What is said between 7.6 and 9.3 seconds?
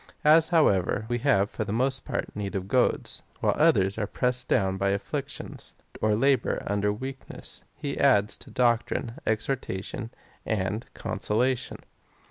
he adds to doctrine,